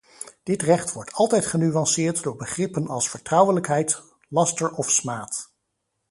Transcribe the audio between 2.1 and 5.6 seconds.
door begrippen als vertrouwelijkheid, laster of smaad.